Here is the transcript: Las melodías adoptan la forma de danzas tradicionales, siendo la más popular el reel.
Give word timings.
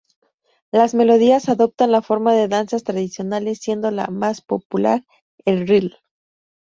Las 0.71 0.95
melodías 0.95 1.47
adoptan 1.47 1.91
la 1.91 2.01
forma 2.01 2.33
de 2.33 2.47
danzas 2.47 2.83
tradicionales, 2.83 3.59
siendo 3.59 3.91
la 3.91 4.07
más 4.07 4.41
popular 4.41 5.05
el 5.45 5.67
reel. 5.67 5.95